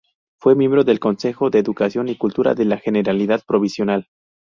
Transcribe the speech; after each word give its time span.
Fue 0.39 0.55
miembro 0.55 0.83
del 0.83 0.99
Consejo 0.99 1.51
de 1.51 1.59
Educación 1.59 2.09
y 2.09 2.17
Cultura 2.17 2.55
de 2.55 2.65
la 2.65 2.79
Generalidad 2.79 3.43
provisional. 3.45 4.07